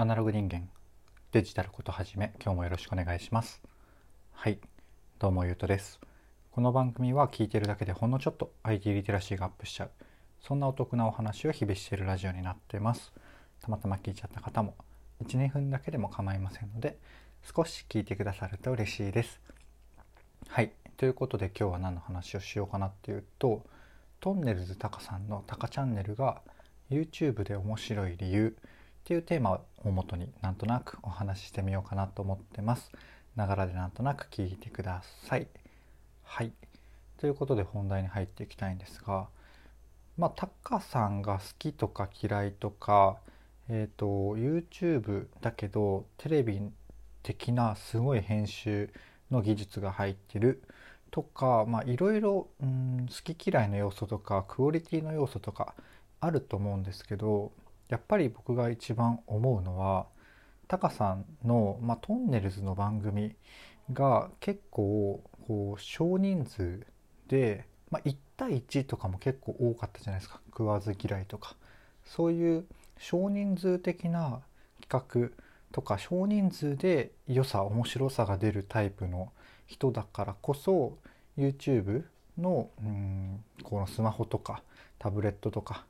[0.00, 0.68] アナログ人間
[1.32, 3.60] デジタルことはじめ今日もよろしくお願いします。
[4.30, 4.60] はい。
[5.18, 5.98] どうもゆうとです。
[6.52, 9.90] この番組は聞いてるだけでほんのちょっと IT リテラシーがアップしちゃう。
[10.40, 13.12] そんなお得なお話を日々しているラジオになってます。
[13.60, 14.76] たまたま聞いちゃった方も
[15.24, 16.96] 12分だけでも構いませんので
[17.42, 19.40] 少し聞いてくださると嬉しいです。
[20.46, 20.70] はい。
[20.96, 23.64] ということで今日は何の話をしようかなっていうと
[24.20, 26.40] トンネルズタカさんのタカチャンネルが
[26.88, 28.56] YouTube で面白い理由。
[29.08, 32.92] っていうテーマをもとになんとなくお話ししてみようかなと思ってます。
[33.36, 35.46] ながらでなんとなく聞いてください。
[36.24, 36.52] はい。
[37.16, 39.28] ということで本題に入っていきたいんですが、
[40.18, 43.16] まあ、タカさんが好きとか嫌いとか、
[43.70, 46.60] えっ、ー、と、YouTube だけどテレビ
[47.22, 48.92] 的なすごい編集
[49.30, 50.62] の技術が入ってる
[51.10, 55.74] とか、まあ、いろいろ、うん、好き嫌いの要素とかクオリティの要素とか
[56.20, 57.52] あると思うんですけど
[57.88, 60.06] やっぱり僕が一番思うのは
[60.68, 63.34] タカさんの、まあ、トンネルズの番組
[63.92, 66.86] が結構こう少人数
[67.28, 70.40] で、まあ、1対1とかも結構多かったじゃないですか。
[70.48, 71.56] 食わず嫌いとか。
[72.04, 72.66] そういう
[72.98, 74.42] 少人数的な
[74.80, 75.36] 企画
[75.72, 79.32] とか少人数で良さ面白さが出るタイプの
[79.66, 80.98] 人だからこそ
[81.36, 82.04] YouTube
[82.38, 84.62] のうんこのスマホとか
[84.98, 85.84] タブレットとか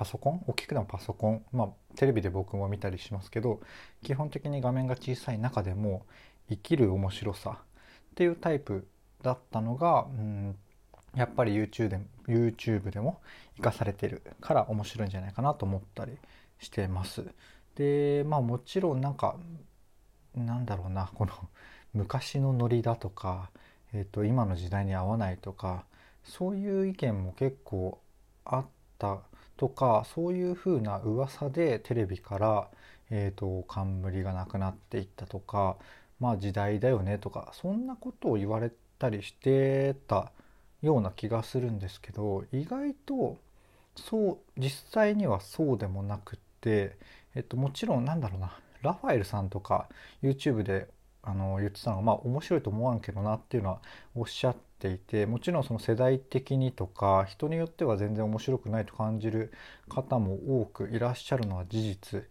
[0.00, 0.42] パソコン？
[0.46, 1.44] 大きくてもパソコン？
[1.52, 3.60] まあテレビで僕も見たりしますけど
[4.02, 6.06] 基本的に画面が小さい中でも
[6.48, 8.88] 生きる面白さっていうタイプ
[9.22, 10.56] だったのがうん
[11.14, 13.20] やっぱり YouTube で YouTube でも
[13.56, 16.16] 生かされてるから面白いんじゃないかなと思ったり
[16.60, 17.22] してます。
[17.74, 19.36] でまあもちろんなんか
[20.34, 21.32] なんだろうなこの
[21.92, 23.50] 昔のノリだとか、
[23.92, 25.84] えー、と今の時代に合わないとか
[26.24, 27.98] そういう意見も結構
[28.46, 28.66] あっ
[28.98, 29.18] た
[29.60, 32.68] とかそういう風な噂でテレビから、
[33.10, 35.76] えーと、冠がなくなっていったとか
[36.18, 40.32] まあ時代だよねとかそんなことを言われたりしてた
[40.80, 43.36] ような気がするんですけど意外と
[43.96, 46.96] そう実際にはそうでもなくって、
[47.34, 49.90] えっと、もちろんなんだろうなラファエルさんとか
[50.22, 50.88] YouTube で
[51.22, 53.80] あの言ってたのがまあ面白いと思わんけどなっていうのは
[54.14, 59.52] おっしゃっていてもちろんその世代的にとか人によっては全然面白くないと感じる
[59.88, 62.24] 方も多くいらっしゃるのは事実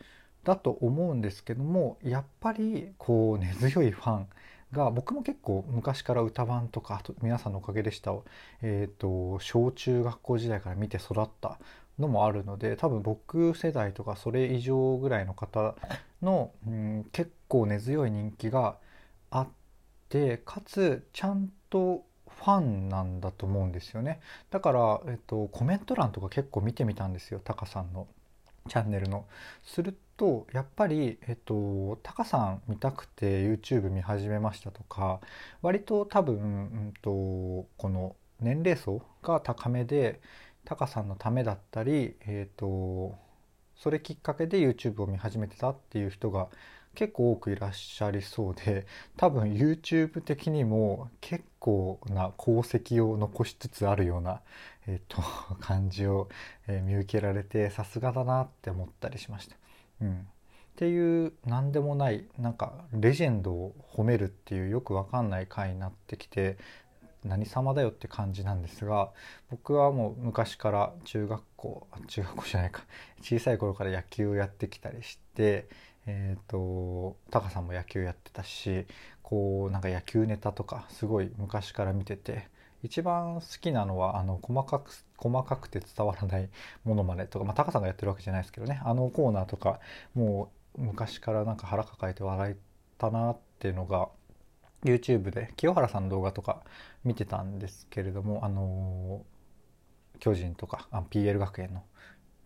[0.44, 4.28] だと思うんですけどもやっぱりこう根強いファン
[4.72, 8.24] が僕も結構昔から歌番とか皆さんのおかげでしたを、
[8.62, 11.60] えーと、小中学校時代から見て育った
[12.00, 15.76] のもあるので多分僕世代とかそれ以上ぐらいの方
[16.22, 18.78] の、うん、結構根強い人気が
[19.32, 19.48] あっ
[20.08, 28.08] てかつちゃんとファンなんだと思うんですよねだから、えっと、コメント欄とか結構見てみたんですよタカさんの
[28.70, 29.26] チャンネルの。
[29.64, 35.20] するとやっぱり、えっと、タカさん見たくて YouTube 見始めましたとか
[35.62, 36.40] 割と多分、う
[36.90, 40.22] んと、この年齢層が高めで
[40.66, 43.18] タカさんのためだったり、えっと、
[43.76, 46.50] それきっかけで YouTube を見始めてたっていう人が
[46.96, 54.42] 結構多くいらっしゃりそうで多分 YouTube 的にも結構な功績を残しつつあるような、
[54.88, 55.22] えーと、
[55.60, 56.30] 感じを、
[56.68, 59.56] え、見受けられてさすがだなって思ったりしました。
[60.02, 60.16] うん、っ
[60.76, 66.58] ていう何でもないなんかレジェンドを褒めるっていうよくわかんない回になってきて
[67.24, 69.12] 何様だよって感じなんですが
[69.50, 72.84] 僕はもう昔から中学校中学校じゃないか。
[73.22, 75.68] 小さい頃から野球をやってきたりして
[76.06, 78.86] えっ、ー、とタカさんも野球やってたし
[79.22, 82.48] こうなんか野球ネタとかすごい昔から見てて
[82.84, 86.50] 一番好きなのはあの細かく細かくて伝わらない
[86.86, 88.82] ものまねとか、まあ、タカさんがやってるわけじゃないですけどね。
[88.84, 89.80] あのコーナーとか
[90.14, 92.58] もう昔からなんか腹抱えて笑え
[92.98, 94.10] たなっていうのが
[94.84, 96.62] YouTube で清原さんの動画とか
[97.04, 99.24] 見てたんですけれどもあの
[100.20, 101.84] 巨人とかあ PL 学園の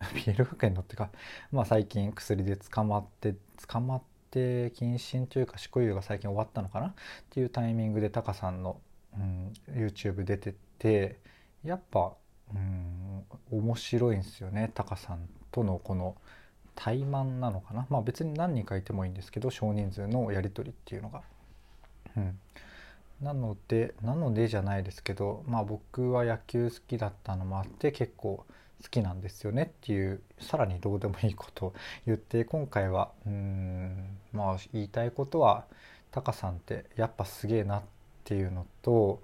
[0.14, 1.10] PL 学園のっていうか、
[1.52, 3.34] まあ、最近薬で捕まって
[3.68, 6.88] 捕まって謹慎というか執行猶予が最近終わったのかな？
[6.88, 6.92] っ
[7.30, 8.80] ていうタイミングでタカさんの、
[9.16, 11.18] うん、YouTube 出てて
[11.64, 12.12] やっぱ、
[12.52, 16.16] うん、面白いんですよねタカさんとのこの
[16.74, 17.86] 怠慢なのかな？
[17.90, 21.22] まあ別に何人かいてもいいんですけど少人数のやり取りっていうのが。
[22.16, 22.38] うん、
[23.20, 28.44] なのでなのでじゃないですけどまあ僕は野球好きだったのもあって結構
[28.82, 31.74] 好きなんですよねっていうさらにどうでもいいことを
[32.06, 35.64] 言って今回はうんまあ言いたいことは
[36.10, 37.82] タカさんってやっぱすげえなっ
[38.24, 39.20] ていうのと、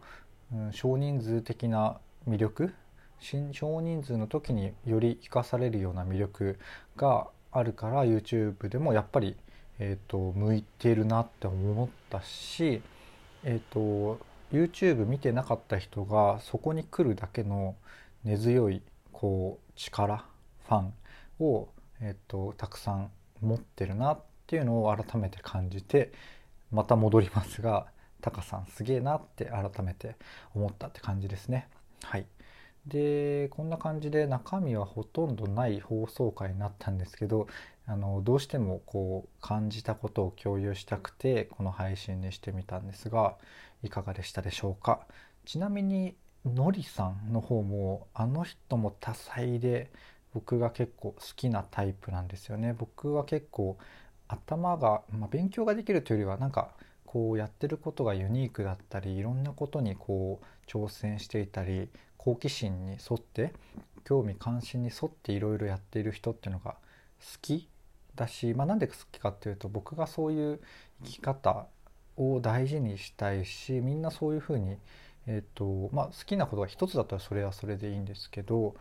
[0.53, 1.99] うん、少人数的な
[2.29, 2.75] 魅力
[3.21, 6.59] 少人数の時により生かされるような魅力
[6.97, 9.37] があるから YouTube でもやっぱり
[9.81, 12.81] えーと、向いてるなって思ったし、
[13.43, 14.21] えーと、
[14.53, 17.75] YouTube 見てなかった人がそこに来るだけの
[18.23, 20.25] 根強いこう力
[20.69, 20.93] ファン
[21.41, 21.69] を、
[22.01, 23.11] えーとたくさん
[23.41, 26.13] 持ってるなっていうのを改めて感じて
[26.71, 27.87] また戻りますが
[28.21, 30.17] タカさんすげえなって改めて
[30.55, 31.69] 思ったって感じですね。
[32.03, 32.27] はい、
[32.87, 37.47] でこんな感じで中身はほとんどない放送回になったんですけど
[37.91, 43.35] あのどうしてもこう感じたことを共有したくてこの配信にしてみたんですが
[43.83, 45.01] いかがでしたでしょうか？
[45.45, 46.15] ちなみに
[46.45, 49.91] のりさんの方もあの人も多彩で
[50.33, 52.77] 僕が結構好きなタイプなんですよね。
[52.79, 53.77] 僕は結構
[54.29, 56.71] 頭が、まあ、勉強ができるというよりはなんか
[57.05, 63.53] こうやってることがユニークだったりいろんなことにこう挑戦していたり好奇心に沿って
[64.05, 66.77] 興味関心に沿っていろいろやっている人っていうのが
[67.19, 67.69] 好き
[68.21, 70.61] だし、まあ、なんで好きかっていうと僕がそういう
[71.05, 71.67] 生き方
[72.17, 74.77] を大事にしたいしみんなそういうふうに、
[75.27, 78.75] えーとまあ、好きなことが一つだったらそれはそれでいいんですけど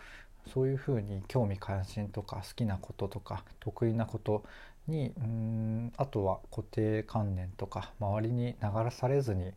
[0.53, 4.44] そういうふうに興味関心とか好きなこととか得意なこと
[4.88, 9.51] にうんあとは固定観念とか周りに流されずにま、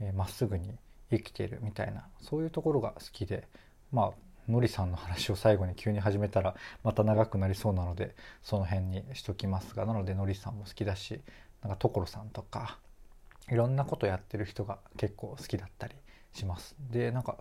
[0.00, 0.74] えー、っすぐに
[1.10, 3.46] 生きてるみたいなそういうところが好きで
[3.92, 4.10] まあ
[4.48, 11.20] のりさんの話を最後に急に始めたらまた長くなりそうなのでその辺にしときますがなのでのりさんも好きだし
[11.62, 12.78] なんか所さんとか
[13.50, 15.94] いろんなことやってる人が結構好きだったり
[16.32, 16.74] します。
[16.90, 17.36] でなんか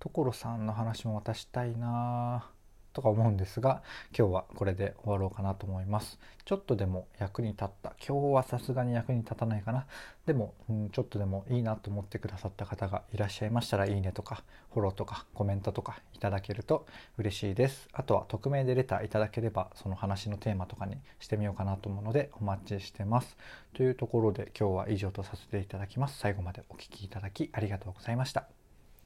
[0.00, 2.50] 所さんの話も渡したいな
[2.92, 3.82] とか思うんですが
[4.16, 6.18] 今日はこれで終わろうかなと思います。
[6.44, 9.86] ちょっとでも役に立った今日はさすがに役に立たないかな。
[10.26, 14.42] でも、うん、ちょっとでもいいなと思ってくださった方がいらっしゃいましたらいいねとか
[14.72, 16.86] フォローとかコメントとかいただけると
[17.18, 17.88] 嬉しいです。
[17.92, 23.36] あとは匿名でレターいただければその話のテーマとかにしてみようかなと思うのでお待ちしてます。
[23.74, 26.18] というところで今日は以上とさせていただきます。
[26.18, 28.48] 最後までお聴きいただきありがとうございました。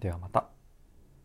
[0.01, 0.56] ではまた。